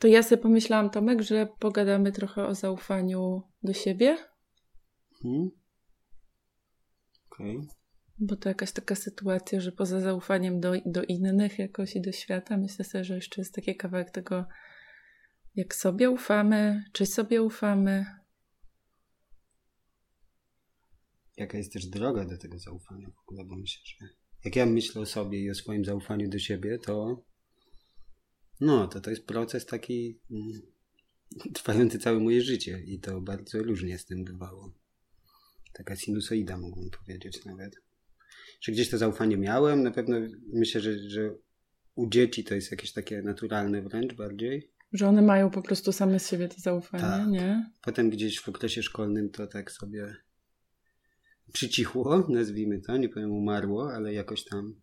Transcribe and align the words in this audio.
To 0.00 0.08
ja 0.08 0.22
sobie 0.22 0.42
pomyślałam, 0.42 0.90
Tomek, 0.90 1.22
że 1.22 1.46
pogadamy 1.58 2.12
trochę 2.12 2.46
o 2.46 2.54
zaufaniu 2.54 3.42
do 3.62 3.72
siebie. 3.72 4.16
Hmm? 5.22 5.50
Okej. 7.30 7.56
Okay. 7.56 7.68
Bo 8.18 8.36
to 8.36 8.48
jakaś 8.48 8.72
taka 8.72 8.94
sytuacja, 8.94 9.60
że 9.60 9.72
poza 9.72 10.00
zaufaniem 10.00 10.60
do, 10.60 10.72
do 10.86 11.02
innych 11.04 11.58
jakoś 11.58 11.96
i 11.96 12.00
do 12.00 12.12
świata, 12.12 12.56
myślę 12.56 12.84
sobie, 12.84 13.04
że 13.04 13.14
jeszcze 13.14 13.40
jest 13.40 13.54
taki 13.54 13.76
kawałek 13.76 14.10
tego, 14.10 14.44
jak 15.54 15.74
sobie 15.74 16.10
ufamy, 16.10 16.84
czy 16.92 17.06
sobie 17.06 17.42
ufamy. 17.42 18.06
Jaka 21.36 21.58
jest 21.58 21.72
też 21.72 21.86
droga 21.86 22.24
do 22.24 22.38
tego 22.38 22.58
zaufania 22.58 23.08
w 23.10 23.20
ogóle, 23.28 23.44
bo 23.44 23.56
myślę, 23.56 23.82
że 23.84 24.08
jak 24.44 24.56
ja 24.56 24.66
myślę 24.66 25.02
o 25.02 25.06
sobie 25.06 25.38
i 25.38 25.50
o 25.50 25.54
swoim 25.54 25.84
zaufaniu 25.84 26.28
do 26.28 26.38
siebie, 26.38 26.78
to 26.78 27.24
no, 28.60 28.88
to 28.88 29.00
to 29.00 29.10
jest 29.10 29.26
proces 29.26 29.66
taki 29.66 30.18
mm, 30.30 30.62
trwający 31.54 31.98
całe 31.98 32.20
moje 32.20 32.42
życie 32.42 32.82
i 32.86 33.00
to 33.00 33.20
bardzo 33.20 33.62
różnie 33.62 33.98
z 33.98 34.04
tym 34.04 34.24
bywało. 34.24 34.72
Taka 35.72 35.96
sinusoida, 35.96 36.58
mógłbym 36.58 36.90
powiedzieć 36.90 37.44
nawet. 37.44 37.76
Że 38.60 38.72
gdzieś 38.72 38.90
to 38.90 38.98
zaufanie 38.98 39.36
miałem, 39.36 39.82
na 39.82 39.90
pewno 39.90 40.16
myślę, 40.52 40.80
że, 40.80 41.10
że 41.10 41.34
u 41.94 42.08
dzieci 42.08 42.44
to 42.44 42.54
jest 42.54 42.70
jakieś 42.70 42.92
takie 42.92 43.22
naturalne 43.22 43.82
wręcz 43.82 44.14
bardziej. 44.14 44.70
Że 44.92 45.08
one 45.08 45.22
mają 45.22 45.50
po 45.50 45.62
prostu 45.62 45.92
same 45.92 46.20
z 46.20 46.28
siebie 46.28 46.48
to 46.48 46.60
zaufanie, 46.60 47.02
Tak. 47.02 47.28
nie? 47.28 47.70
Potem 47.82 48.10
gdzieś 48.10 48.40
w 48.40 48.48
okresie 48.48 48.82
szkolnym 48.82 49.30
to 49.30 49.46
tak 49.46 49.72
sobie 49.72 50.16
przycichło, 51.52 52.26
nazwijmy 52.28 52.80
to, 52.80 52.96
nie 52.96 53.08
powiem 53.08 53.32
umarło, 53.32 53.92
ale 53.92 54.12
jakoś 54.12 54.44
tam 54.44 54.80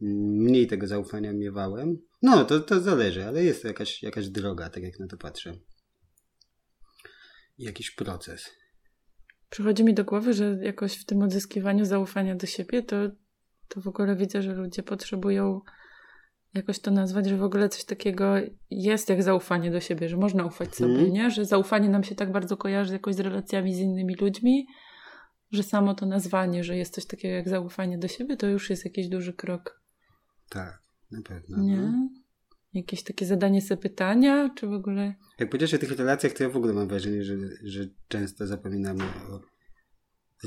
mniej 0.00 0.66
tego 0.66 0.86
zaufania 0.86 1.32
miewałem. 1.32 1.98
No, 2.22 2.44
to, 2.44 2.60
to 2.60 2.80
zależy, 2.80 3.24
ale 3.24 3.44
jest 3.44 3.62
to 3.62 3.68
jakaś, 3.68 4.02
jakaś 4.02 4.28
droga, 4.28 4.70
tak 4.70 4.82
jak 4.82 4.98
na 4.98 5.06
to 5.06 5.16
patrzę. 5.16 5.52
Jakiś 7.58 7.90
proces. 7.90 8.50
Przychodzi 9.50 9.84
mi 9.84 9.94
do 9.94 10.04
głowy, 10.04 10.34
że 10.34 10.58
jakoś 10.62 10.96
w 10.96 11.04
tym 11.04 11.22
odzyskiwaniu 11.22 11.84
zaufania 11.84 12.34
do 12.34 12.46
siebie, 12.46 12.82
to, 12.82 12.96
to 13.68 13.80
w 13.80 13.88
ogóle 13.88 14.16
widzę, 14.16 14.42
że 14.42 14.54
ludzie 14.54 14.82
potrzebują 14.82 15.60
jakoś 16.54 16.78
to 16.78 16.90
nazwać, 16.90 17.28
że 17.28 17.36
w 17.36 17.42
ogóle 17.42 17.68
coś 17.68 17.84
takiego 17.84 18.34
jest 18.70 19.08
jak 19.08 19.22
zaufanie 19.22 19.70
do 19.70 19.80
siebie, 19.80 20.08
że 20.08 20.16
można 20.16 20.44
ufać 20.44 20.74
sobie, 20.74 20.92
Mhm. 20.92 21.12
nie? 21.12 21.30
Że 21.30 21.44
zaufanie 21.44 21.88
nam 21.88 22.04
się 22.04 22.14
tak 22.14 22.32
bardzo 22.32 22.56
kojarzy 22.56 22.92
jakoś 22.92 23.14
z 23.14 23.20
relacjami 23.20 23.74
z 23.74 23.78
innymi 23.78 24.14
ludźmi, 24.14 24.66
że 25.50 25.62
samo 25.62 25.94
to 25.94 26.06
nazwanie, 26.06 26.64
że 26.64 26.76
jest 26.76 26.94
coś 26.94 27.06
takiego 27.06 27.34
jak 27.34 27.48
zaufanie 27.48 27.98
do 27.98 28.08
siebie, 28.08 28.36
to 28.36 28.46
już 28.46 28.70
jest 28.70 28.84
jakiś 28.84 29.08
duży 29.08 29.32
krok, 29.32 29.82
Tak, 30.48 30.82
na 31.10 31.22
pewno. 31.22 31.58
nie? 31.62 31.76
No. 31.76 32.08
Jakieś 32.72 33.02
takie 33.02 33.26
zadanie 33.26 33.62
sobie 33.62 33.82
pytania, 33.82 34.50
czy 34.56 34.66
w 34.66 34.72
ogóle... 34.72 35.14
Jak 35.38 35.50
powiedziałeś 35.50 35.74
o 35.74 35.78
tych 35.78 35.98
relacjach, 35.98 36.32
to 36.32 36.42
ja 36.42 36.50
w 36.50 36.56
ogóle 36.56 36.72
mam 36.72 36.88
wrażenie, 36.88 37.24
że, 37.24 37.34
że 37.62 37.84
często 38.08 38.46
zapominamy 38.46 39.04
o 39.04 39.40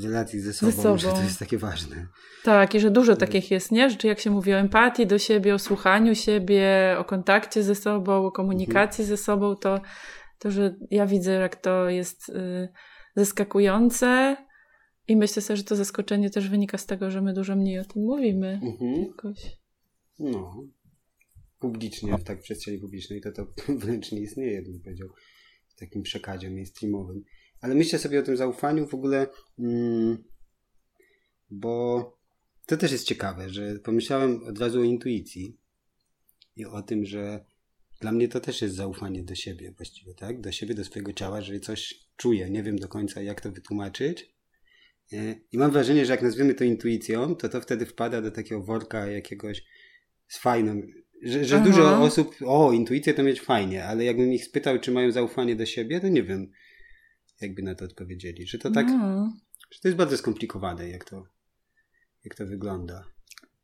relacji 0.02 0.40
ze 0.40 0.52
sobą, 0.52 0.72
sobą. 0.72 0.98
że 0.98 1.08
to 1.12 1.22
jest 1.22 1.38
takie 1.38 1.58
ważne. 1.58 2.06
Tak, 2.44 2.74
i 2.74 2.80
że 2.80 2.90
dużo 2.90 3.16
takich 3.16 3.50
jest, 3.50 3.72
nie? 3.72 3.90
Że 3.90 3.96
jak 4.04 4.20
się 4.20 4.30
mówi 4.30 4.54
o 4.54 4.56
empatii 4.56 5.06
do 5.06 5.18
siebie, 5.18 5.54
o 5.54 5.58
słuchaniu 5.58 6.14
siebie, 6.14 6.96
o 6.98 7.04
kontakcie 7.04 7.62
ze 7.62 7.74
sobą, 7.74 8.26
o 8.26 8.32
komunikacji 8.32 9.04
ze 9.04 9.16
sobą, 9.16 9.56
to, 9.56 9.80
to 10.38 10.50
że 10.50 10.74
ja 10.90 11.06
widzę, 11.06 11.32
jak 11.32 11.56
to 11.56 11.88
jest 11.88 12.28
y, 12.28 12.68
zaskakujące 13.16 14.36
i 15.08 15.16
myślę 15.16 15.42
sobie, 15.42 15.56
że 15.56 15.64
to 15.64 15.76
zaskoczenie 15.76 16.30
też 16.30 16.48
wynika 16.48 16.78
z 16.78 16.86
tego, 16.86 17.10
że 17.10 17.22
my 17.22 17.32
dużo 17.34 17.56
mniej 17.56 17.78
o 17.78 17.84
tym 17.84 18.02
mówimy 18.02 18.60
Mhm. 18.62 19.04
jakoś. 19.06 19.61
No. 20.18 20.68
Publicznie, 21.58 22.18
w 22.18 22.24
tak 22.24 22.40
przestrzeni 22.40 22.78
publicznej 22.78 23.20
to 23.20 23.32
to 23.32 23.46
wręcz 23.82 24.12
nie 24.12 24.20
istnieje, 24.20 24.62
bym 24.62 24.80
powiedział, 24.80 25.08
w 25.68 25.74
takim 25.74 26.02
przekazie 26.02 26.50
mainstreamowym. 26.50 27.24
Ale 27.60 27.74
myślę 27.74 27.98
sobie 27.98 28.20
o 28.20 28.22
tym 28.22 28.36
zaufaniu 28.36 28.86
w 28.86 28.94
ogóle, 28.94 29.26
mm, 29.58 30.24
bo 31.50 32.18
to 32.66 32.76
też 32.76 32.92
jest 32.92 33.06
ciekawe, 33.06 33.50
że 33.50 33.78
pomyślałem 33.78 34.42
od 34.44 34.58
razu 34.58 34.80
o 34.80 34.84
intuicji 34.84 35.58
i 36.56 36.64
o 36.64 36.82
tym, 36.82 37.04
że 37.04 37.44
dla 38.00 38.12
mnie 38.12 38.28
to 38.28 38.40
też 38.40 38.62
jest 38.62 38.74
zaufanie 38.74 39.24
do 39.24 39.34
siebie 39.34 39.72
właściwie, 39.76 40.14
tak? 40.14 40.40
Do 40.40 40.52
siebie, 40.52 40.74
do 40.74 40.84
swojego 40.84 41.12
ciała, 41.12 41.42
że 41.42 41.60
coś 41.60 41.94
czuję, 42.16 42.50
nie 42.50 42.62
wiem 42.62 42.78
do 42.78 42.88
końca 42.88 43.22
jak 43.22 43.40
to 43.40 43.52
wytłumaczyć. 43.52 44.34
E, 45.12 45.34
I 45.52 45.58
mam 45.58 45.70
wrażenie, 45.70 46.06
że 46.06 46.12
jak 46.12 46.22
nazwiemy 46.22 46.54
to 46.54 46.64
intuicją, 46.64 47.36
to 47.36 47.48
to 47.48 47.60
wtedy 47.60 47.86
wpada 47.86 48.22
do 48.22 48.30
takiego 48.30 48.62
worka 48.62 49.06
jakiegoś 49.06 49.64
z 50.32 50.38
fajną, 50.38 50.80
że, 51.22 51.44
że 51.44 51.60
dużo 51.60 52.02
osób, 52.02 52.34
o, 52.46 52.72
intuicję 52.72 53.14
to 53.14 53.22
mieć 53.22 53.40
fajnie, 53.40 53.84
ale 53.84 54.04
jakbym 54.04 54.32
ich 54.32 54.44
spytał, 54.44 54.78
czy 54.78 54.90
mają 54.92 55.10
zaufanie 55.10 55.56
do 55.56 55.66
siebie, 55.66 56.00
to 56.00 56.08
nie 56.08 56.22
wiem, 56.22 56.50
jakby 57.40 57.62
na 57.62 57.74
to 57.74 57.84
odpowiedzieli. 57.84 58.46
Że 58.46 58.58
to 58.58 58.70
tak, 58.70 58.86
No. 58.86 59.32
że 59.72 59.80
to 59.82 59.88
jest 59.88 59.98
bardzo 59.98 60.16
skomplikowane, 60.16 60.88
jak 60.88 61.04
to, 61.04 61.24
jak 62.24 62.34
to 62.34 62.46
wygląda. 62.46 63.04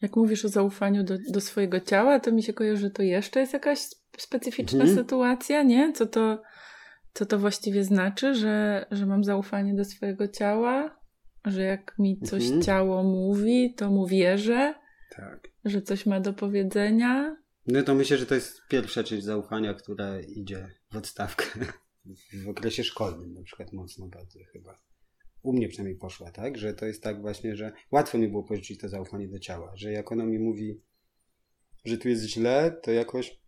Jak 0.03 0.17
mówisz 0.17 0.45
o 0.45 0.49
zaufaniu 0.49 1.05
do, 1.05 1.19
do 1.31 1.41
swojego 1.41 1.81
ciała, 1.81 2.21
to 2.21 2.33
mi 2.33 2.43
się 2.43 2.53
kojarzy, 2.53 2.81
że 2.83 2.91
to 2.91 3.03
jeszcze 3.03 3.41
jest 3.41 3.53
jakaś 3.53 3.79
specyficzna 4.19 4.81
Mhm. 4.81 4.99
sytuacja, 4.99 5.63
nie? 5.63 5.93
Co 5.93 6.07
to, 6.07 6.43
co 7.15 7.27
to 7.27 7.39
właściwie 7.39 7.85
znaczy, 7.85 8.35
że, 8.35 8.87
że 8.91 9.07
mam 9.07 9.25
zaufanie 9.25 9.75
do 9.75 9.85
swojego 9.85 10.29
ciała, 10.29 10.97
że 11.45 11.63
jak 11.63 11.95
mi 11.99 12.21
coś 12.21 12.43
Mhm. 12.45 12.63
ciało 12.63 13.03
mówi, 13.03 13.75
to 13.77 13.91
mu 13.91 14.07
wierzę, 14.07 14.75
Tak. 15.19 15.49
że 15.65 15.83
coś 15.83 16.07
ma 16.07 16.21
do 16.21 16.33
powiedzenia. 16.33 17.37
No 17.67 17.83
to 17.83 17.95
myślę, 17.95 18.19
że 18.19 18.27
to 18.27 18.35
jest 18.35 18.61
pierwsza 18.69 19.05
część 19.05 19.25
zaufania, 19.25 19.75
która 19.75 20.21
idzie 20.21 20.69
w 20.93 20.97
odstawkę 20.97 21.45
w 22.45 22.49
okresie 22.49 22.85
szkolnym, 22.85 23.35
na 23.35 23.43
przykład 23.43 23.73
mocno 23.73 24.07
bardzo 24.07 24.39
chyba. 24.53 24.79
U 25.43 25.53
mnie 25.53 25.69
przynajmniej 25.69 25.99
poszła, 25.99 26.31
tak? 26.31 26.59
Że 26.59 26.75
to 26.75 26.87
jest 26.87 27.03
tak 27.03 27.21
właśnie, 27.21 27.57
że 27.57 27.73
łatwo 27.91 28.19
mi 28.19 28.29
było 28.29 28.43
porzucić 28.43 28.81
to 28.81 28.89
zaufanie 28.89 29.29
do 29.29 29.39
ciała, 29.39 29.73
że 29.77 29.93
jak 29.93 30.13
ono 30.13 30.27
mi 30.27 30.39
mówi, 30.39 30.83
że 31.85 31.99
tu 31.99 32.09
jest 32.09 32.25
źle, 32.25 32.81
to 32.83 32.91
jakoś 32.91 33.41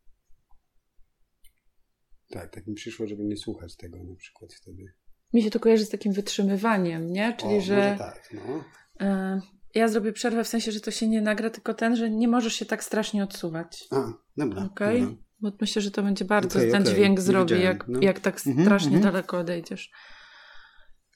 tak, 2.30 2.54
tak 2.54 2.66
mi 2.66 2.74
przyszło, 2.74 3.06
żeby 3.06 3.24
nie 3.24 3.36
słuchać 3.36 3.76
tego 3.76 4.04
na 4.04 4.16
przykład 4.16 4.54
wtedy. 4.54 4.84
Mi 5.32 5.42
się 5.42 5.50
to 5.50 5.60
kojarzy 5.60 5.84
z 5.84 5.90
takim 5.90 6.12
wytrzymywaniem, 6.12 7.12
nie? 7.12 7.36
Czyli, 7.36 7.56
o, 7.56 7.60
że 7.60 7.96
tak, 7.98 8.34
no. 8.34 8.64
e, 9.00 9.40
ja 9.74 9.88
zrobię 9.88 10.12
przerwę 10.12 10.44
w 10.44 10.48
sensie, 10.48 10.72
że 10.72 10.80
to 10.80 10.90
się 10.90 11.08
nie 11.08 11.22
nagra, 11.22 11.50
tylko 11.50 11.74
ten, 11.74 11.96
że 11.96 12.10
nie 12.10 12.28
możesz 12.28 12.54
się 12.54 12.66
tak 12.66 12.84
strasznie 12.84 13.24
odsuwać. 13.24 13.84
A, 13.90 14.12
dobra. 14.36 14.64
Okej? 14.64 15.18
Bo 15.40 15.52
myślę, 15.60 15.82
że 15.82 15.90
to 15.90 16.02
będzie 16.02 16.24
bardzo 16.24 16.58
Okej, 16.58 16.70
ten 16.70 16.82
okej, 16.82 16.94
dźwięk 16.94 17.20
zrobi, 17.20 17.62
jak, 17.62 17.88
no. 17.88 18.00
jak 18.02 18.20
tak 18.20 18.36
Mhm, 18.46 18.66
strasznie 18.66 18.96
mhm. 18.96 19.12
daleko 19.12 19.38
odejdziesz. 19.38 19.90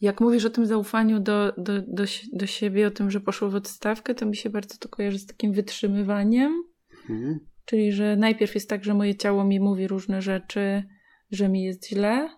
Jak 0.00 0.20
mówisz 0.20 0.44
o 0.44 0.50
tym 0.50 0.66
zaufaniu 0.66 1.20
do, 1.20 1.52
do, 1.58 1.82
do, 1.82 2.04
do 2.32 2.46
siebie, 2.46 2.86
o 2.86 2.90
tym, 2.90 3.10
że 3.10 3.20
poszło 3.20 3.50
w 3.50 3.54
odstawkę, 3.54 4.14
to 4.14 4.26
mi 4.26 4.36
się 4.36 4.50
bardzo 4.50 4.78
to 4.78 4.88
kojarzy 4.88 5.18
z 5.18 5.26
takim 5.26 5.52
wytrzymywaniem. 5.52 6.64
Mhm. 7.10 7.40
Czyli, 7.64 7.92
że 7.92 8.16
najpierw 8.16 8.54
jest 8.54 8.68
tak, 8.68 8.84
że 8.84 8.94
moje 8.94 9.14
ciało 9.14 9.44
mi 9.44 9.60
mówi 9.60 9.88
różne 9.88 10.22
rzeczy, 10.22 10.82
że 11.30 11.48
mi 11.48 11.62
jest 11.62 11.88
źle, 11.88 12.28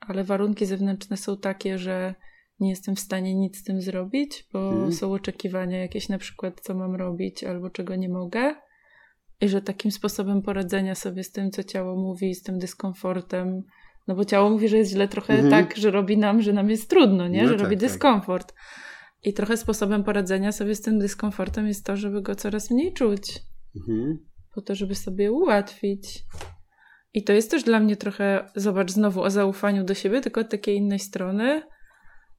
ale 0.00 0.24
warunki 0.24 0.66
zewnętrzne 0.66 1.16
są 1.16 1.36
takie, 1.36 1.78
że 1.78 2.14
nie 2.60 2.70
jestem 2.70 2.96
w 2.96 3.00
stanie 3.00 3.34
nic 3.34 3.58
z 3.58 3.64
tym 3.64 3.82
zrobić, 3.82 4.48
bo 4.52 4.70
Mhm. 4.72 4.92
są 4.92 5.12
oczekiwania 5.12 5.78
jakieś 5.78 6.08
na 6.08 6.18
przykład, 6.18 6.60
co 6.60 6.74
mam 6.74 6.94
robić 6.94 7.44
albo 7.44 7.70
czego 7.70 7.96
nie 7.96 8.08
mogę. 8.08 8.54
I 9.40 9.48
że 9.48 9.62
takim 9.62 9.90
sposobem 9.90 10.42
poradzenia 10.42 10.94
sobie 10.94 11.24
z 11.24 11.32
tym, 11.32 11.50
co 11.50 11.64
ciało 11.64 11.96
mówi, 11.96 12.34
z 12.34 12.42
tym 12.42 12.58
dyskomfortem, 12.58 13.62
no 14.08 14.14
bo 14.14 14.24
ciało 14.24 14.50
mówi, 14.50 14.68
że 14.68 14.76
jest 14.78 14.90
źle 14.90 15.08
trochę 15.08 15.34
Mhm. 15.34 15.50
tak, 15.50 15.76
że 15.76 15.90
robi 15.90 16.18
nam, 16.18 16.42
że 16.42 16.52
nam 16.52 16.70
jest 16.70 16.90
trudno, 16.90 17.28
nie? 17.28 17.42
No 17.42 17.48
że 17.48 17.54
tak, 17.54 17.62
robi 17.62 17.76
tak. 17.76 17.80
dyskomfort. 17.80 18.54
I 19.24 19.32
trochę 19.32 19.56
sposobem 19.56 20.04
poradzenia 20.04 20.52
sobie 20.52 20.74
z 20.74 20.80
tym 20.80 20.98
dyskomfortem 20.98 21.66
jest 21.66 21.86
to, 21.86 21.96
żeby 21.96 22.22
go 22.22 22.34
coraz 22.34 22.70
mniej 22.70 22.92
czuć 22.92 23.38
Mhm. 23.76 24.18
po 24.54 24.60
to, 24.60 24.74
żeby 24.74 24.94
sobie 24.94 25.32
ułatwić. 25.32 26.22
I 27.14 27.24
to 27.24 27.32
jest 27.32 27.50
też 27.50 27.62
dla 27.62 27.80
mnie 27.80 27.96
trochę, 27.96 28.44
zobacz, 28.56 28.90
znowu 28.90 29.22
o 29.22 29.30
zaufaniu 29.30 29.84
do 29.84 29.94
siebie, 29.94 30.20
tylko 30.20 30.40
od 30.40 30.50
takiej 30.50 30.76
innej 30.76 30.98
strony, 30.98 31.62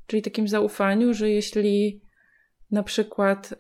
czyli 0.10 0.22
takim 0.22 0.48
zaufaniu, 0.48 1.14
że 1.14 1.30
jeśli 1.30 2.02
na 2.72 2.84
przykład 2.84 3.52
y, 3.52 3.56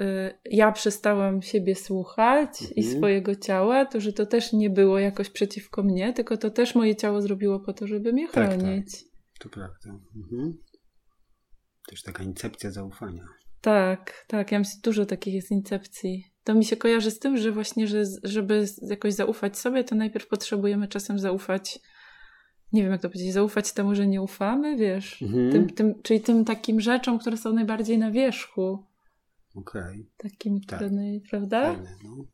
ja 0.45 0.71
przestałam 0.71 1.41
siebie 1.41 1.75
słuchać 1.75 2.61
i 2.75 2.79
Mhm. 2.81 2.97
swojego 2.97 3.35
ciała, 3.35 3.85
to 3.85 3.99
że 4.01 4.13
to 4.13 4.25
też 4.25 4.53
nie 4.53 4.69
było 4.69 4.99
jakoś 4.99 5.29
przeciwko 5.29 5.83
mnie, 5.83 6.13
tylko 6.13 6.37
to 6.37 6.49
też 6.49 6.75
moje 6.75 6.95
ciało 6.95 7.21
zrobiło 7.21 7.59
po 7.59 7.73
to, 7.73 7.87
żeby 7.87 8.13
mnie 8.13 8.27
Tak, 8.27 8.49
tak. 8.49 8.59
chronić. 8.59 8.85
To 9.39 9.49
prawda. 9.49 9.89
Mhm. 10.15 10.57
Też 11.89 12.03
taka 12.03 12.23
incepcja 12.23 12.71
zaufania. 12.71 13.23
Tak, 13.61 14.25
tak. 14.27 14.51
Ja 14.51 14.59
myślę, 14.59 14.73
dużo 14.83 15.05
takich 15.05 15.33
jest 15.33 15.51
incepcji. 15.51 16.23
To 16.43 16.55
mi 16.55 16.65
się 16.65 16.77
kojarzy 16.77 17.11
z 17.11 17.19
tym, 17.19 17.37
że 17.37 17.51
właśnie, 17.51 17.87
że 17.87 18.03
żeby 18.23 18.65
jakoś 18.89 19.13
zaufać 19.13 19.57
sobie, 19.57 19.83
to 19.83 19.95
najpierw 19.95 20.27
potrzebujemy 20.27 20.87
czasem 20.87 21.19
zaufać, 21.19 21.79
nie 22.73 22.83
wiem 22.83 22.91
jak 22.91 23.01
to 23.01 23.09
powiedzieć, 23.09 23.33
zaufać 23.33 23.71
temu, 23.71 23.95
że 23.95 24.07
nie 24.07 24.21
ufamy, 24.21 24.77
wiesz? 24.77 25.21
Mhm. 25.21 25.51
Tym, 25.51 25.69
tym, 25.69 26.01
czyli 26.01 26.21
tym 26.21 26.45
takim 26.45 26.81
rzeczom, 26.81 27.19
które 27.19 27.37
są 27.37 27.53
najbardziej 27.53 27.97
na 27.97 28.11
wierzchu. 28.11 28.83
Okej. 29.55 30.09
Takimi, 30.17 30.61
Tak. 30.61 30.79
które, 30.79 31.01
prawda? 31.29 31.73
Fajne, 31.73 31.95
no. 32.03 32.25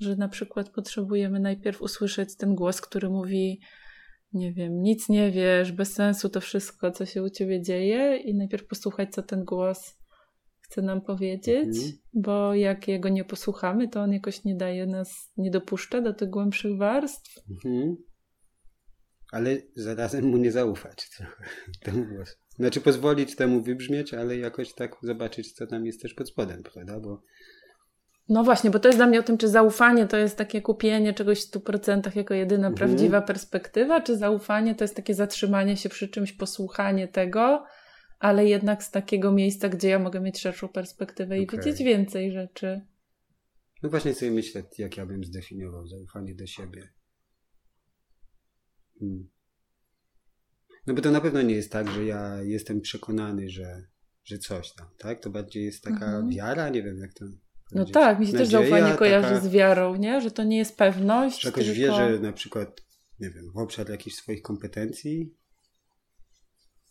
Że 0.00 0.16
na 0.16 0.28
przykład 0.28 0.70
potrzebujemy 0.70 1.40
najpierw 1.40 1.82
usłyszeć 1.82 2.36
ten 2.36 2.54
głos, 2.54 2.80
który 2.80 3.10
mówi 3.10 3.60
nie 4.32 4.52
wiem, 4.52 4.82
nic 4.82 5.08
nie 5.08 5.30
wiesz, 5.30 5.72
bez 5.72 5.92
sensu 5.92 6.28
to 6.28 6.40
wszystko, 6.40 6.90
co 6.90 7.06
się 7.06 7.22
u 7.22 7.30
ciebie 7.30 7.62
dzieje, 7.62 8.16
i 8.16 8.34
najpierw 8.34 8.66
posłuchać, 8.66 9.12
co 9.14 9.22
ten 9.22 9.44
głos 9.44 9.98
chce 10.60 10.82
nam 10.82 11.00
powiedzieć, 11.00 11.68
mhm. 11.68 11.92
bo 12.14 12.54
jak 12.54 12.88
jego 12.88 13.08
nie 13.08 13.24
posłuchamy, 13.24 13.88
to 13.88 14.00
on 14.00 14.12
jakoś 14.12 14.44
nie 14.44 14.54
daje 14.54 14.86
nas, 14.86 15.32
nie 15.36 15.50
dopuszcza 15.50 16.00
do 16.00 16.14
tych 16.14 16.30
głębszych 16.30 16.76
warstw. 16.76 17.38
Mhm. 17.50 17.96
Ale 19.32 19.56
zarazem 19.74 20.24
mu 20.24 20.36
nie 20.36 20.52
zaufać 20.52 21.10
trochę 21.16 21.44
temu 21.80 22.04
głosu. 22.04 22.36
Znaczy 22.56 22.80
pozwolić 22.80 23.36
temu 23.36 23.62
wybrzmieć, 23.62 24.14
ale 24.14 24.36
jakoś 24.36 24.74
tak 24.74 24.96
zobaczyć, 25.02 25.52
co 25.52 25.66
tam 25.66 25.86
jest 25.86 26.02
też 26.02 26.14
pod 26.14 26.28
spodem, 26.28 26.62
prawda? 26.62 27.00
Bo 27.00 27.22
no 28.28 28.44
właśnie, 28.44 28.70
bo 28.70 28.78
to 28.78 28.88
jest 28.88 28.98
dla 28.98 29.06
mnie 29.06 29.20
o 29.20 29.22
tym, 29.22 29.38
czy 29.38 29.48
zaufanie 29.48 30.06
to 30.06 30.16
jest 30.16 30.36
takie 30.36 30.62
kupienie 30.62 31.14
czegoś 31.14 31.46
w 31.46 31.50
100% 31.50 32.16
jako 32.16 32.34
jedyna 32.34 32.68
mhm. 32.68 32.74
prawdziwa 32.74 33.22
perspektywa, 33.22 34.00
czy 34.00 34.16
zaufanie 34.16 34.74
to 34.74 34.84
jest 34.84 34.96
takie 34.96 35.14
zatrzymanie 35.14 35.76
się 35.76 35.88
przy 35.88 36.08
czymś, 36.08 36.32
posłuchanie 36.32 37.08
tego, 37.08 37.64
ale 38.18 38.46
jednak 38.46 38.82
z 38.82 38.90
takiego 38.90 39.32
miejsca, 39.32 39.68
gdzie 39.68 39.88
ja 39.88 39.98
mogę 39.98 40.20
mieć 40.20 40.40
szerszą 40.40 40.68
perspektywę 40.68 41.34
okay. 41.34 41.44
i 41.44 41.46
widzieć 41.64 41.82
więcej 41.82 42.32
rzeczy. 42.32 42.80
No 43.82 43.90
właśnie 43.90 44.14
sobie 44.14 44.30
myślę, 44.30 44.62
jak 44.78 44.96
ja 44.96 45.06
bym 45.06 45.24
zdefiniował 45.24 45.86
zaufanie 45.86 46.34
do 46.34 46.46
siebie. 46.46 46.88
Hmm. 49.00 49.28
No 50.86 50.94
bo 50.94 51.02
to 51.02 51.10
na 51.10 51.20
pewno 51.20 51.42
nie 51.42 51.54
jest 51.54 51.72
tak, 51.72 51.90
że 51.90 52.04
ja 52.04 52.42
jestem 52.42 52.80
przekonany, 52.80 53.50
że, 53.50 53.82
że 54.24 54.38
coś 54.38 54.72
tam, 54.72 54.86
tak? 54.98 55.20
To 55.20 55.30
bardziej 55.30 55.64
jest 55.64 55.84
taka 55.84 56.06
mhm. 56.06 56.30
wiara, 56.30 56.68
nie 56.68 56.82
wiem 56.82 56.98
jak 56.98 57.14
to 57.14 57.24
no 57.72 57.84
tak, 57.84 58.20
mi 58.20 58.26
się 58.26 58.32
też 58.32 58.48
zaufanie 58.48 58.94
kojarzy 58.94 59.28
taka, 59.28 59.40
z 59.40 59.48
wiarą, 59.48 59.96
nie? 59.96 60.20
Że 60.20 60.30
to 60.30 60.44
nie 60.44 60.58
jest 60.58 60.76
pewność. 60.76 61.42
Że 61.42 61.48
jakoś 61.48 61.64
tylko... 61.64 61.80
wierzę 61.80 62.18
na 62.20 62.32
przykład, 62.32 62.80
nie 63.20 63.30
wiem, 63.30 63.52
w 63.52 63.58
obszar 63.58 63.90
jakichś 63.90 64.16
swoich 64.16 64.42
kompetencji, 64.42 65.34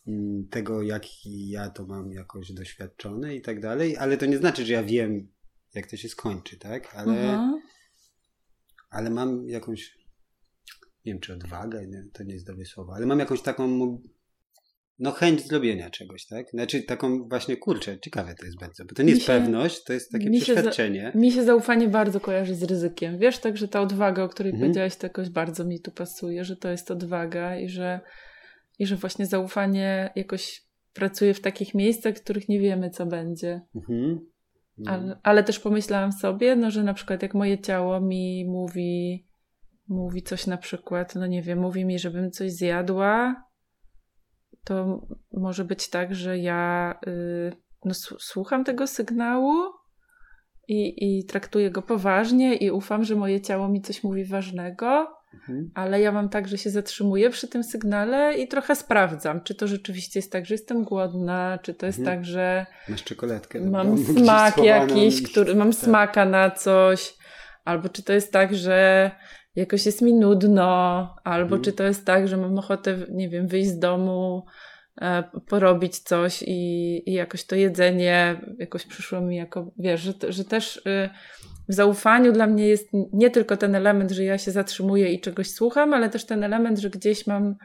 mm, 0.06 0.48
tego, 0.48 0.82
jak 0.82 1.02
ja 1.24 1.70
to 1.70 1.86
mam 1.86 2.12
jakoś 2.12 2.52
doświadczone 2.52 3.36
i 3.36 3.42
tak 3.42 3.60
dalej, 3.60 3.96
ale 3.96 4.16
to 4.16 4.26
nie 4.26 4.38
znaczy, 4.38 4.66
że 4.66 4.72
ja 4.72 4.82
wiem, 4.82 5.28
jak 5.74 5.86
to 5.86 5.96
się 5.96 6.08
skończy, 6.08 6.58
tak? 6.58 6.94
Ale, 6.94 7.12
mhm. 7.12 7.62
ale 8.90 9.10
mam 9.10 9.48
jakąś, 9.48 9.97
nie 11.08 11.14
wiem, 11.14 11.20
czy 11.20 11.34
odwagę, 11.34 11.86
nie, 11.86 12.04
to 12.12 12.22
nie 12.22 12.34
jest 12.34 12.46
dobre 12.46 12.64
słowo, 12.64 12.92
ale 12.94 13.06
mam 13.06 13.18
jakąś 13.18 13.42
taką 13.42 13.98
no 14.98 15.12
chęć 15.12 15.46
zrobienia 15.46 15.90
czegoś, 15.90 16.26
tak? 16.26 16.50
Znaczy 16.50 16.82
taką 16.82 17.28
właśnie, 17.28 17.56
kurczę, 17.56 18.00
ciekawe 18.00 18.34
to 18.34 18.46
jest 18.46 18.58
bardzo, 18.58 18.84
bo 18.84 18.94
to 18.94 19.02
nie 19.02 19.10
jest 19.10 19.22
się, 19.22 19.26
pewność, 19.26 19.84
to 19.84 19.92
jest 19.92 20.12
takie 20.12 20.30
mi 20.30 20.40
przeświadczenie. 20.40 21.10
Za, 21.14 21.20
mi 21.20 21.32
się 21.32 21.44
zaufanie 21.44 21.88
bardzo 21.88 22.20
kojarzy 22.20 22.54
z 22.54 22.62
ryzykiem. 22.62 23.18
Wiesz, 23.18 23.38
także 23.38 23.68
ta 23.68 23.80
odwaga, 23.80 24.22
o 24.22 24.28
której 24.28 24.52
mhm. 24.52 24.68
powiedziałaś, 24.68 24.96
to 24.96 25.06
jakoś 25.06 25.28
bardzo 25.28 25.64
mi 25.64 25.80
tu 25.80 25.90
pasuje, 25.90 26.44
że 26.44 26.56
to 26.56 26.68
jest 26.68 26.90
odwaga 26.90 27.58
i 27.58 27.68
że, 27.68 28.00
i 28.78 28.86
że 28.86 28.96
właśnie 28.96 29.26
zaufanie 29.26 30.12
jakoś 30.16 30.62
pracuje 30.94 31.34
w 31.34 31.40
takich 31.40 31.74
miejscach, 31.74 32.14
w 32.14 32.22
których 32.22 32.48
nie 32.48 32.60
wiemy, 32.60 32.90
co 32.90 33.06
będzie. 33.06 33.60
Mhm. 33.74 34.20
Ale, 34.86 35.18
ale, 35.22 35.44
też 35.44 35.58
pomyślałam 35.58 36.12
sobie, 36.12 36.56
no, 36.56 36.70
że 36.70 36.82
na 36.82 36.94
przykład 36.94 37.22
jak 37.22 37.34
moje 37.34 37.58
ciało 37.58 38.00
mi 38.00 38.44
mówi, 38.48 39.24
mówi 39.88 40.22
coś 40.22 40.46
na 40.46 40.56
przykład, 40.56 41.14
no 41.14 41.26
nie 41.26 41.42
wiem, 41.42 41.58
mówi 41.58 41.84
mi, 41.84 41.98
żebym 41.98 42.30
coś 42.30 42.52
zjadła, 42.52 43.44
to 44.64 45.06
może 45.32 45.64
być 45.64 45.90
tak, 45.90 46.14
że 46.14 46.38
ja 46.38 46.94
y, 47.06 47.52
no, 47.84 47.94
słucham 48.18 48.64
tego 48.64 48.86
sygnału 48.86 49.52
i, 50.68 51.18
i 51.18 51.24
traktuję 51.24 51.70
go 51.70 51.82
poważnie 51.82 52.56
i 52.56 52.70
ufam, 52.70 53.04
że 53.04 53.14
moje 53.14 53.40
ciało 53.40 53.68
mi 53.68 53.82
coś 53.82 54.04
mówi 54.04 54.24
ważnego, 54.24 55.06
mhm. 55.34 55.70
ale 55.74 56.00
ja 56.00 56.12
mam 56.12 56.28
tak, 56.28 56.48
że 56.48 56.58
się 56.58 56.70
zatrzymuję 56.70 57.30
przy 57.30 57.48
tym 57.48 57.64
sygnale 57.64 58.38
i 58.38 58.48
trochę 58.48 58.76
sprawdzam, 58.76 59.40
czy 59.40 59.54
to 59.54 59.66
rzeczywiście 59.66 60.18
jest 60.18 60.32
tak, 60.32 60.46
że 60.46 60.54
jestem 60.54 60.84
głodna, 60.84 61.58
czy 61.62 61.74
to 61.74 61.86
jest 61.86 61.98
mhm. 61.98 62.18
tak, 62.18 62.24
że 62.24 62.66
Masz 62.88 63.04
czekoladkę. 63.04 63.60
Mam 63.60 63.98
smak 63.98 64.58
jakiś, 64.58 65.22
który, 65.22 65.54
mam 65.54 65.72
tak. 65.72 65.80
smaka 65.80 66.24
na 66.24 66.50
coś, 66.50 67.14
albo 67.64 67.88
czy 67.88 68.02
to 68.02 68.12
jest 68.12 68.32
tak, 68.32 68.54
że 68.54 69.10
jakoś 69.58 69.86
jest 69.86 70.02
mi 70.02 70.14
nudno, 70.14 70.68
albo 71.24 71.56
mhm. 71.56 71.62
czy 71.62 71.72
to 71.72 71.84
jest 71.84 72.04
tak, 72.04 72.28
że 72.28 72.36
mam 72.36 72.58
ochotę, 72.58 72.98
nie 73.10 73.28
wiem, 73.28 73.48
wyjść 73.48 73.68
z 73.68 73.78
domu, 73.78 74.46
e, 75.00 75.24
porobić 75.48 75.98
coś 75.98 76.42
i, 76.42 77.02
i 77.10 77.12
jakoś 77.12 77.44
to 77.44 77.56
jedzenie 77.56 78.40
jakoś 78.58 78.86
przyszło 78.86 79.20
mi 79.20 79.36
jako, 79.36 79.70
wiesz, 79.78 80.00
że, 80.00 80.12
że 80.28 80.44
też 80.44 80.76
y, 80.76 81.10
w 81.68 81.74
zaufaniu 81.74 82.32
dla 82.32 82.46
mnie 82.46 82.68
jest 82.68 82.88
nie 83.12 83.30
tylko 83.30 83.56
ten 83.56 83.74
element, 83.74 84.10
że 84.10 84.24
ja 84.24 84.38
się 84.38 84.50
zatrzymuję 84.50 85.12
i 85.12 85.20
czegoś 85.20 85.50
słucham, 85.50 85.94
ale 85.94 86.10
też 86.10 86.24
ten 86.24 86.44
element, 86.44 86.78
że 86.78 86.90
gdzieś 86.90 87.26
mam 87.26 87.56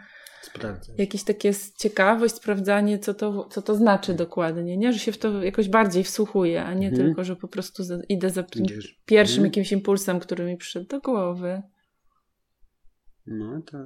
Sprawdzać. 0.42 1.00
jakieś 1.00 1.24
takie 1.24 1.52
ciekawość, 1.80 2.36
sprawdzanie, 2.36 3.00
co 3.00 3.14
to, 3.14 3.48
co 3.52 3.62
to 3.62 3.76
znaczy 3.76 4.14
dokładnie, 4.14 4.78
nie? 4.78 4.94
Że 4.94 5.00
się 5.00 5.12
w 5.12 5.18
to 5.18 5.44
jakoś 5.44 5.70
bardziej 5.70 6.04
wsłuchuję, 6.04 6.64
a 6.64 6.74
nie 6.74 6.88
mhm. 6.88 7.08
tylko, 7.08 7.24
że 7.24 7.36
po 7.36 7.48
prostu 7.48 7.84
idę 8.10 8.30
za 8.30 8.44
pierwszym 9.06 9.36
mhm. 9.36 9.46
jakimś 9.46 9.72
impulsem, 9.72 10.20
który 10.20 10.46
mi 10.46 10.58
przyszedł 10.58 10.88
do 10.88 11.00
głowy. 11.00 11.62
No 13.26 13.62
to, 13.62 13.78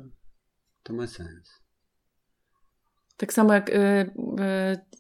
to 0.84 0.94
ma 0.94 1.08
sens. 1.08 1.68
Tak 3.18 3.34
samo 3.34 3.54
jak, 3.54 3.70
y, 3.70 3.74
y, 3.74 4.08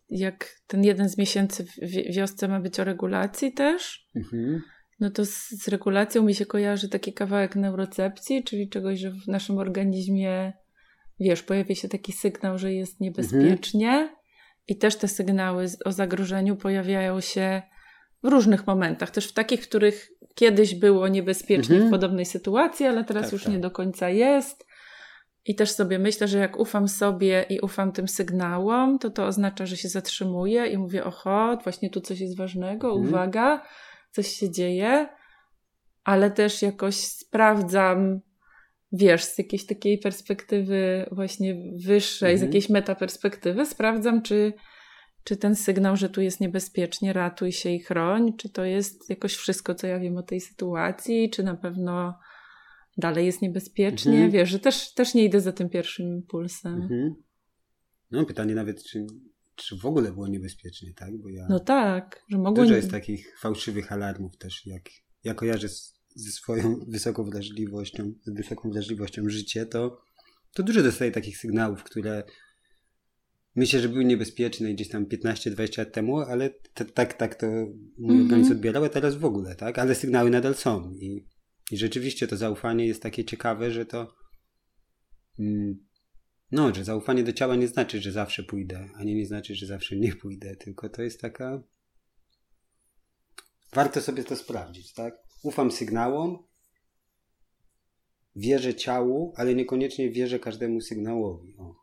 jak 0.09 0.49
ten 0.67 0.83
jeden 0.83 1.09
z 1.09 1.17
miesięcy 1.17 1.65
w 1.65 2.15
wiosce 2.15 2.47
ma 2.47 2.59
być 2.59 2.79
o 2.79 2.83
regulacji 2.83 3.53
też, 3.53 4.07
mhm. 4.15 4.61
no 4.99 5.09
to 5.09 5.25
z, 5.25 5.49
z, 5.49 5.67
regulacją 5.67 6.23
mi 6.23 6.35
się 6.35 6.45
kojarzy 6.45 6.89
taki 6.89 7.13
kawałek 7.13 7.55
neurocepcji, 7.55 8.43
czyli 8.43 8.69
czegoś, 8.69 8.99
że 8.99 9.11
w 9.11 9.27
naszym 9.27 9.57
organizmie, 9.57 10.53
wiesz, 11.19 11.43
pojawia 11.43 11.75
się 11.75 11.89
taki 11.89 12.13
sygnał, 12.13 12.57
że 12.57 12.73
jest 12.73 12.99
niebezpiecznie 12.99 13.91
mhm. 13.91 14.09
i 14.67 14.77
też 14.77 14.95
te 14.95 15.07
sygnały 15.07 15.65
o 15.85 15.91
zagrożeniu 15.91 16.55
pojawiają 16.55 17.21
się 17.21 17.61
w 18.23 18.27
różnych 18.27 18.67
momentach, 18.67 19.11
też 19.11 19.27
w 19.27 19.33
takich, 19.33 19.63
w 19.63 19.67
których 19.67 20.09
kiedyś 20.37 20.75
było 20.75 21.07
niebezpiecznie 21.07 21.75
mhm. 21.75 21.89
w 21.89 21.91
podobnej 21.91 22.25
sytuacji, 22.25 22.85
ale 22.85 23.03
teraz 23.03 23.23
tak, 23.23 23.33
już 23.33 23.43
tak. 23.43 23.53
nie 23.53 23.59
do 23.59 23.71
końca 23.71 24.09
jest. 24.09 24.65
I 25.45 25.55
też 25.55 25.71
sobie 25.71 25.99
myślę, 25.99 26.27
że 26.27 26.37
jak 26.37 26.59
ufam 26.59 26.87
sobie 26.87 27.45
i 27.49 27.59
ufam 27.59 27.91
tym 27.91 28.07
sygnałom, 28.07 28.99
to 28.99 29.09
to 29.09 29.25
oznacza, 29.25 29.65
że 29.65 29.77
się 29.77 29.89
zatrzymuję 29.89 30.65
i 30.65 30.77
mówię: 30.77 31.03
oho, 31.03 31.57
właśnie 31.63 31.89
tu 31.89 32.01
coś 32.01 32.19
jest 32.19 32.37
ważnego, 32.37 32.87
mhm. 32.87 33.07
uwaga, 33.07 33.63
coś 34.11 34.27
się 34.27 34.51
dzieje, 34.51 35.07
ale 36.03 36.31
też 36.31 36.61
jakoś 36.61 36.95
sprawdzam, 36.95 38.19
wiesz, 38.91 39.23
z 39.23 39.37
jakiejś 39.37 39.65
takiej 39.65 39.97
perspektywy 39.97 41.09
właśnie 41.11 41.55
wyższej, 41.85 42.33
mhm. 42.33 42.37
z 42.37 42.41
jakiejś 42.41 42.69
metaperspektywy, 42.69 43.65
sprawdzam, 43.65 44.21
czy 44.21 44.53
czy 45.27 45.37
ten 45.37 45.55
sygnał, 45.55 45.97
że 45.97 46.09
tu 46.09 46.21
jest 46.21 46.39
niebezpiecznie, 46.39 47.13
ratuj 47.13 47.51
się 47.51 47.69
i 47.69 47.79
chroń, 47.79 48.37
czy 48.37 48.49
to 48.49 48.63
jest 48.63 49.09
jakoś 49.09 49.35
wszystko, 49.35 49.75
co 49.75 49.87
ja 49.87 49.99
wiem 49.99 50.17
o 50.17 50.23
tej 50.23 50.41
sytuacji, 50.41 51.29
czy 51.29 51.43
na 51.43 51.55
pewno 51.55 52.19
dalej 52.97 53.25
jest 53.25 53.41
niebezpiecznie. 53.41 54.11
Mhm. 54.11 54.31
Wiesz, 54.31 54.49
że 54.49 54.59
też, 54.59 54.93
też 54.93 55.13
nie 55.13 55.25
idę 55.25 55.41
za 55.41 55.51
tym 55.51 55.69
pierwszym 55.69 56.05
impulsem. 56.05 56.81
Mhm. 56.81 57.15
No 58.11 58.25
pytanie 58.25 58.55
nawet, 58.55 58.83
czy, 58.83 59.05
czy 59.55 59.77
w 59.77 59.85
ogóle 59.85 60.11
było 60.11 60.27
niebezpiecznie, 60.27 60.93
tak? 60.93 61.17
Bo 61.17 61.29
ja... 61.29 61.47
No 61.49 61.59
tak, 61.59 62.25
że 62.29 62.37
mogło... 62.37 62.63
Dużo 62.63 62.75
jest 62.75 62.91
takich 62.91 63.39
fałszywych 63.39 63.91
alarmów 63.91 64.37
też, 64.37 64.65
jak 64.65 64.83
ja 65.23 65.33
kojarzę 65.33 65.69
z, 65.69 65.99
ze 66.15 66.31
swoją 66.31 66.79
wysoką 66.93 67.23
wrażliwością, 67.23 68.13
z 68.23 68.33
wysoką 68.33 68.69
wrażliwością 68.69 69.29
życie, 69.29 69.65
to, 69.65 70.01
to 70.53 70.63
dużo 70.63 70.83
dostaję 70.83 71.11
takich 71.11 71.37
sygnałów, 71.37 71.83
które 71.83 72.23
myślę, 73.57 73.79
że 73.79 73.89
były 73.89 74.05
niebezpieczne 74.05 74.73
gdzieś 74.73 74.89
tam 74.89 75.05
15-20 75.05 75.77
lat 75.77 75.93
temu, 75.93 76.17
ale 76.17 76.49
tak, 76.93 77.13
tak 77.13 77.35
to 77.35 77.47
mój 77.97 78.15
mm 78.15 78.21
organizm 78.21 78.51
odbierał, 78.51 78.83
a 78.83 78.89
teraz 78.89 79.15
w 79.15 79.25
ogóle, 79.25 79.55
tak? 79.55 79.79
Ale 79.79 79.95
sygnały 79.95 80.29
nadal 80.29 80.55
są 80.55 80.93
i, 80.93 81.25
i 81.71 81.77
rzeczywiście 81.77 82.27
to 82.27 82.37
zaufanie 82.37 82.87
jest 82.87 83.03
takie 83.03 83.25
ciekawe, 83.25 83.71
że 83.71 83.85
to 83.85 84.13
mm, 85.39 85.87
no, 86.51 86.75
że 86.75 86.83
zaufanie 86.83 87.23
do 87.23 87.33
ciała 87.33 87.55
nie 87.55 87.67
znaczy, 87.67 88.01
że 88.01 88.11
zawsze 88.11 88.43
pójdę, 88.43 88.89
ani 88.95 89.15
nie 89.15 89.25
znaczy, 89.25 89.55
że 89.55 89.65
zawsze 89.65 89.95
nie 89.95 90.15
pójdę, 90.15 90.55
tylko 90.55 90.89
to 90.89 91.01
jest 91.01 91.21
taka 91.21 91.63
warto 93.73 94.01
sobie 94.01 94.23
to 94.23 94.35
sprawdzić, 94.35 94.93
tak? 94.93 95.15
Ufam 95.43 95.71
sygnałom, 95.71 96.47
wierzę 98.35 98.75
ciału, 98.75 99.33
ale 99.35 99.55
niekoniecznie 99.55 100.11
wierzę 100.11 100.39
każdemu 100.39 100.81
sygnałowi. 100.81 101.55
O. 101.57 101.75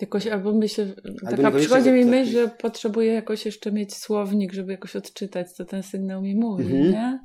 Jakoś, 0.00 0.26
albo 0.26 0.52
myślę, 0.52 0.86
albo 1.26 1.42
taka 1.42 1.58
przychodzi 1.58 1.90
mi 1.90 2.04
myśl, 2.04 2.32
że 2.32 2.48
potrzebuję 2.48 3.12
jakoś 3.12 3.46
jeszcze 3.46 3.72
mieć 3.72 3.94
słownik, 3.94 4.52
żeby 4.52 4.72
jakoś 4.72 4.96
odczytać, 4.96 5.52
co 5.52 5.64
ten 5.64 5.82
sygnał 5.82 6.22
mi 6.22 6.34
mówi, 6.34 6.76
mhm. 6.76 6.92
nie? 6.92 7.20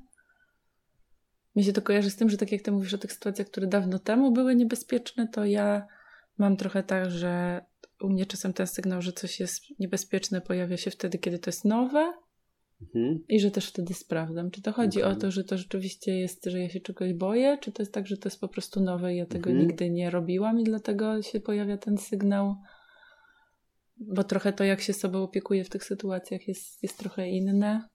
Mi 1.55 1.63
się 1.63 1.73
to 1.73 1.81
kojarzy 1.81 2.09
z 2.09 2.15
tym, 2.15 2.29
że 2.29 2.37
tak 2.37 2.51
jak 2.51 2.61
ty 2.61 2.71
mówisz 2.71 2.93
o 2.93 2.97
tych 2.97 3.13
sytuacjach, 3.13 3.47
które 3.47 3.67
dawno 3.67 3.99
temu 3.99 4.31
były 4.31 4.55
niebezpieczne, 4.55 5.27
to 5.27 5.45
ja 5.45 5.87
mam 6.37 6.57
trochę 6.57 6.83
tak, 6.83 7.11
że 7.11 7.61
u 8.01 8.09
mnie 8.09 8.25
czasem 8.25 8.53
ten 8.53 8.67
sygnał, 8.67 9.01
że 9.01 9.13
coś 9.13 9.39
jest 9.39 9.79
niebezpieczne, 9.79 10.41
pojawia 10.41 10.77
się 10.77 10.91
wtedy, 10.91 11.17
kiedy 11.17 11.39
to 11.39 11.49
jest 11.49 11.65
nowe. 11.65 12.13
Mhm. 12.95 13.19
I 13.29 13.39
że 13.39 13.51
też 13.51 13.67
wtedy 13.69 13.93
sprawdzam, 13.93 14.51
czy 14.51 14.61
to 14.61 14.71
chodzi 14.71 14.99
mhm. 14.99 15.17
o 15.17 15.19
to, 15.19 15.31
że 15.31 15.43
to 15.43 15.57
rzeczywiście 15.57 16.19
jest, 16.19 16.45
że 16.45 16.59
ja 16.59 16.69
się 16.69 16.79
czegoś 16.79 17.13
boję, 17.13 17.57
czy 17.61 17.71
to 17.71 17.81
jest 17.81 17.93
tak, 17.93 18.07
że 18.07 18.17
to 18.17 18.29
jest 18.29 18.41
po 18.41 18.47
prostu 18.47 18.81
nowe 18.81 19.13
i 19.13 19.17
ja 19.17 19.25
tego 19.25 19.49
mhm. 19.49 19.67
nigdy 19.67 19.89
nie 19.89 20.09
robiłam 20.09 20.59
i 20.59 20.63
dlatego 20.63 21.21
się 21.21 21.39
pojawia 21.39 21.77
ten 21.77 21.97
sygnał. 21.97 22.55
Bo 23.97 24.23
trochę 24.23 24.53
to, 24.53 24.63
jak 24.63 24.81
się 24.81 24.93
sobą 24.93 25.23
opiekuję 25.23 25.63
w 25.63 25.69
tych 25.69 25.83
sytuacjach, 25.83 26.47
jest, 26.47 26.83
jest 26.83 26.99
trochę 26.99 27.29
inne. 27.29 27.89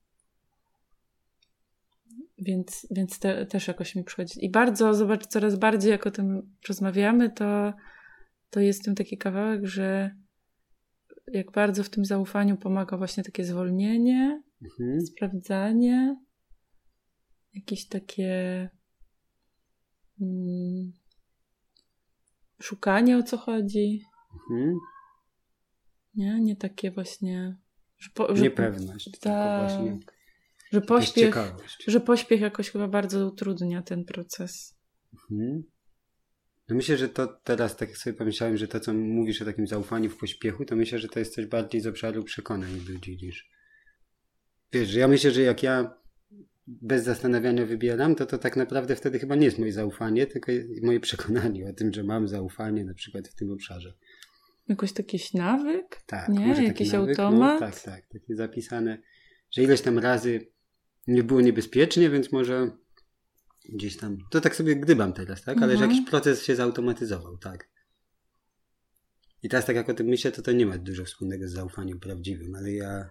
Więc, 2.38 2.86
więc 2.90 3.18
te, 3.18 3.46
też 3.46 3.68
jakoś 3.68 3.94
mi 3.94 4.04
przychodzi. 4.04 4.44
I 4.44 4.50
bardzo, 4.50 4.94
zobacz, 4.94 5.26
coraz 5.26 5.56
bardziej 5.56 5.90
jak 5.90 6.06
o 6.06 6.10
tym 6.10 6.54
rozmawiamy, 6.68 7.30
to, 7.30 7.72
to 8.50 8.60
jest 8.60 8.84
tym 8.84 8.94
taki 8.94 9.18
kawałek, 9.18 9.66
że 9.66 10.10
jak 11.32 11.52
bardzo 11.52 11.84
w 11.84 11.90
tym 11.90 12.04
zaufaniu 12.04 12.56
pomaga 12.56 12.96
właśnie 12.96 13.22
takie 13.22 13.44
zwolnienie, 13.44 14.42
mhm. 14.62 15.00
sprawdzanie, 15.00 16.16
jakieś 17.54 17.88
takie 17.88 18.68
mm, 20.20 20.92
szukanie 22.62 23.18
o 23.18 23.22
co 23.22 23.36
chodzi. 23.36 24.02
Mhm. 24.50 24.78
Nie, 26.14 26.40
nie 26.40 26.56
takie 26.56 26.90
właśnie. 26.90 27.56
Że 27.98 28.10
po, 28.14 28.36
że, 28.36 28.42
Niepewność. 28.42 29.20
Ta, 29.20 29.60
właśnie 29.60 29.98
że 30.72 30.80
pośpiech, 30.80 31.36
że 31.86 32.00
pośpiech 32.00 32.40
jakoś 32.40 32.70
chyba 32.70 32.88
bardzo 32.88 33.26
utrudnia 33.26 33.82
ten 33.82 34.04
proces. 34.04 34.78
Mhm. 35.12 35.62
No 36.68 36.76
myślę, 36.76 36.96
że 36.96 37.08
to 37.08 37.26
teraz, 37.26 37.76
tak 37.76 37.88
jak 37.88 37.98
sobie 37.98 38.16
pomyślałem, 38.16 38.56
że 38.56 38.68
to, 38.68 38.80
co 38.80 38.94
mówisz 38.94 39.42
o 39.42 39.44
takim 39.44 39.66
zaufaniu 39.66 40.10
w 40.10 40.16
pośpiechu, 40.16 40.64
to 40.64 40.76
myślę, 40.76 40.98
że 40.98 41.08
to 41.08 41.18
jest 41.18 41.34
coś 41.34 41.46
bardziej 41.46 41.80
z 41.80 41.86
obszaru 41.86 42.22
przekonań 42.24 42.70
ludzi 42.88 43.18
niż. 43.22 43.50
Wiesz, 44.72 44.94
ja 44.94 45.08
myślę, 45.08 45.30
że 45.30 45.42
jak 45.42 45.62
ja 45.62 45.98
bez 46.66 47.04
zastanawiania 47.04 47.66
wybieram, 47.66 48.14
to 48.14 48.26
to 48.26 48.38
tak 48.38 48.56
naprawdę 48.56 48.96
wtedy 48.96 49.18
chyba 49.18 49.34
nie 49.34 49.44
jest 49.44 49.58
moje 49.58 49.72
zaufanie, 49.72 50.26
tylko 50.26 50.52
moje 50.82 51.00
przekonanie 51.00 51.68
o 51.70 51.72
tym, 51.72 51.92
że 51.92 52.04
mam 52.04 52.28
zaufanie 52.28 52.84
na 52.84 52.94
przykład 52.94 53.28
w 53.28 53.34
tym 53.34 53.52
obszarze. 53.52 53.94
Jakoś 54.68 54.90
jakiś 54.98 55.34
nawyk? 55.34 56.02
Tak. 56.06 56.28
Nie? 56.28 56.64
Jakiś 56.64 56.92
nawyk, 56.92 57.18
no, 57.18 57.24
automat? 57.24 57.60
No, 57.60 57.66
tak, 57.66 57.80
tak. 57.80 58.06
Takie 58.08 58.36
zapisane, 58.36 58.98
że 59.50 59.62
ileś 59.62 59.80
tam 59.80 59.98
razy 59.98 60.46
nie 61.06 61.22
było 61.24 61.40
niebezpiecznie, 61.40 62.10
więc 62.10 62.32
może 62.32 62.70
gdzieś 63.68 63.96
tam. 63.96 64.18
To 64.30 64.40
tak 64.40 64.56
sobie 64.56 64.76
gdybam 64.76 65.12
teraz, 65.12 65.42
tak? 65.42 65.56
Ale 65.62 65.72
mhm. 65.72 65.78
że 65.78 65.94
jakiś 65.94 66.10
proces 66.10 66.42
się 66.42 66.56
zautomatyzował, 66.56 67.38
tak. 67.38 67.68
I 69.42 69.48
teraz 69.48 69.66
tak 69.66 69.76
jak 69.76 69.88
o 69.88 69.94
tym 69.94 70.06
myślę, 70.06 70.32
to 70.32 70.42
to 70.42 70.52
nie 70.52 70.66
ma 70.66 70.78
dużo 70.78 71.04
wspólnego 71.04 71.48
z 71.48 71.52
zaufaniem 71.52 72.00
prawdziwym, 72.00 72.54
ale 72.54 72.72
ja 72.72 73.10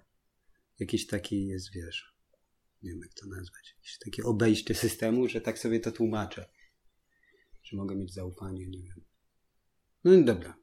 jakiś 0.79 1.07
taki 1.07 1.48
jest, 1.48 1.74
wiesz, 1.74 2.15
nie 2.84 2.89
wiem 2.91 3.00
jak 3.01 3.13
to 3.13 3.27
nazwać, 3.27 3.75
jakieś 3.77 3.98
takie 4.05 4.24
obejście 4.24 4.75
systemu, 4.75 5.27
że 5.27 5.41
tak 5.41 5.60
sobie 5.60 5.79
to 5.79 5.91
tłumaczę. 5.91 6.46
Że 7.63 7.77
mogę 7.77 7.96
mieć 7.96 8.13
zaufanie, 8.13 8.67
nie 8.67 8.84
wiem. 8.84 9.01
No 10.03 10.24
dobra. 10.34 10.57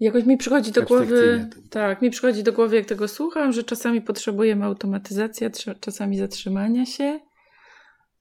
Jakoś 0.00 0.24
mi 0.24 0.36
przychodzi 0.36 0.72
do 0.72 0.82
głowy, 0.82 1.50
tak, 1.70 2.02
mi 2.02 2.10
przychodzi 2.10 2.42
do 2.42 2.52
głowy, 2.52 2.76
jak 2.76 2.86
tego 2.86 3.08
słucham, 3.08 3.52
że 3.52 3.64
czasami 3.64 4.02
potrzebujemy 4.02 4.64
automatyzacji, 4.64 5.46
czasami 5.80 6.18
zatrzymania 6.18 6.86
się. 6.86 7.20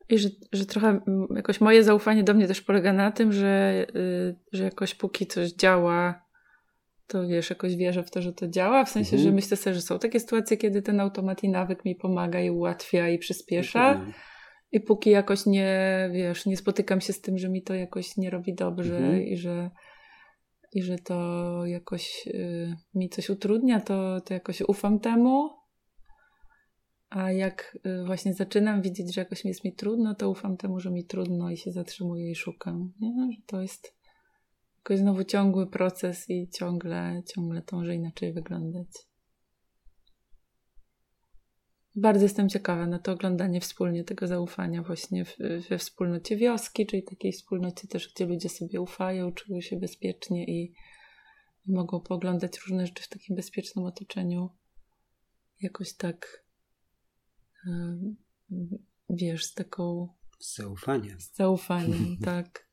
I 0.09 0.19
że, 0.19 0.29
że 0.51 0.65
trochę 0.65 1.01
jakoś 1.35 1.61
moje 1.61 1.83
zaufanie 1.83 2.23
do 2.23 2.33
mnie 2.33 2.47
też 2.47 2.61
polega 2.61 2.93
na 2.93 3.11
tym, 3.11 3.33
że, 3.33 3.85
yy, 3.93 4.35
że 4.51 4.63
jakoś 4.63 4.95
póki 4.95 5.27
coś 5.27 5.51
działa, 5.51 6.24
to 7.07 7.27
wiesz, 7.27 7.49
jakoś 7.49 7.75
wierzę 7.75 8.03
w 8.03 8.11
to, 8.11 8.21
że 8.21 8.33
to 8.33 8.47
działa. 8.47 8.85
W 8.85 8.89
sensie, 8.89 9.15
mhm. 9.15 9.23
że 9.23 9.35
myślę 9.35 9.57
sobie, 9.57 9.73
że 9.73 9.81
są 9.81 9.99
takie 9.99 10.19
sytuacje, 10.19 10.57
kiedy 10.57 10.81
ten 10.81 10.99
automat 10.99 11.43
i 11.43 11.49
nawyk 11.49 11.85
mi 11.85 11.95
pomaga 11.95 12.41
i 12.41 12.49
ułatwia 12.49 13.09
i 13.09 13.17
przyspiesza. 13.17 13.91
Mhm. 13.91 14.13
I 14.71 14.79
póki 14.79 15.09
jakoś 15.09 15.45
nie, 15.45 16.09
wiesz, 16.13 16.45
nie 16.45 16.57
spotykam 16.57 17.01
się 17.01 17.13
z 17.13 17.21
tym, 17.21 17.37
że 17.37 17.49
mi 17.49 17.63
to 17.63 17.73
jakoś 17.73 18.17
nie 18.17 18.29
robi 18.29 18.55
dobrze 18.55 18.97
mhm. 18.97 19.23
i 19.23 19.37
że 19.37 19.69
i 20.75 20.83
że 20.83 20.97
to 20.97 21.65
jakoś 21.65 22.27
y, 22.27 22.75
mi 22.93 23.09
coś 23.09 23.29
utrudnia, 23.29 23.79
to, 23.79 24.21
to 24.21 24.33
jakoś 24.33 24.61
ufam 24.61 24.99
temu. 24.99 25.49
A 27.09 27.31
jak 27.31 27.77
y, 27.85 28.05
właśnie 28.05 28.33
zaczynam 28.33 28.81
widzieć, 28.81 29.15
że 29.15 29.21
jakoś 29.21 29.45
jest 29.45 29.63
mi 29.63 29.75
trudno, 29.75 30.15
to 30.15 30.29
ufam 30.29 30.57
temu, 30.57 30.79
że 30.79 30.91
mi 30.91 31.05
trudno 31.05 31.49
i 31.51 31.57
się 31.57 31.71
zatrzymuję 31.71 32.31
i 32.31 32.35
szukam. 32.35 32.93
Nie? 32.99 33.31
Że 33.31 33.41
to 33.45 33.61
jest 33.61 33.94
jakoś 34.85 34.99
znowu 34.99 35.23
ciągły 35.23 35.67
proces 35.67 36.29
i 36.29 36.49
ciągle, 36.49 37.23
ciągle 37.27 37.61
może 37.71 37.95
inaczej 37.95 38.33
wyglądać. 38.33 38.87
Bardzo 41.95 42.23
jestem 42.23 42.49
ciekawa 42.49 42.87
na 42.87 42.99
to 42.99 43.11
oglądanie 43.11 43.61
wspólnie 43.61 44.03
tego 44.03 44.27
zaufania 44.27 44.83
właśnie 44.83 45.25
w, 45.25 45.37
we 45.69 45.77
wspólnocie 45.77 46.37
wioski, 46.37 46.85
czyli 46.85 47.03
takiej 47.03 47.31
wspólnocie 47.31 47.87
też, 47.87 48.13
gdzie 48.13 48.25
ludzie 48.25 48.49
sobie 48.49 48.81
ufają, 48.81 49.31
czują 49.31 49.61
się 49.61 49.79
bezpiecznie 49.79 50.45
i, 50.45 50.73
i 51.65 51.71
mogą 51.71 51.99
pooglądać 51.99 52.59
różne 52.59 52.87
rzeczy 52.87 53.03
w 53.03 53.09
takim 53.09 53.35
bezpiecznym 53.35 53.85
otoczeniu. 53.85 54.49
Jakoś 55.61 55.93
tak 55.93 56.45
wiesz, 59.09 59.45
z 59.45 59.53
taką... 59.53 60.07
Z 60.39 60.55
zaufaniem. 60.55 61.19
Z 61.19 61.35
zaufaniem, 61.35 62.17
tak. 62.25 62.64